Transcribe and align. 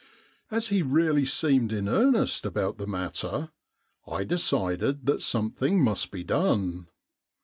As 0.49 0.69
he 0.69 0.81
really 0.81 1.25
seemed 1.25 1.71
in 1.71 1.87
earnest 1.87 2.43
about 2.43 2.79
the 2.79 2.87
matter, 2.87 3.51
I 4.07 4.23
decided 4.23 5.05
that 5.05 5.21
something 5.21 5.79
must 5.79 6.09
be 6.09 6.23
done. 6.23 6.87